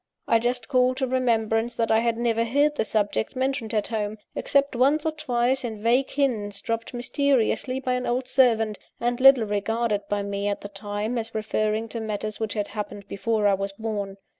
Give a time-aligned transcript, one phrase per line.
[0.27, 4.17] I just called to remembrance that I had never heard the subject mentioned at home,
[4.33, 9.45] except once or twice in vague hints dropped mysteriously by an old servant, and little
[9.45, 13.53] regarded by me at the time, as referring to matters which had happened before I
[13.53, 14.17] was born.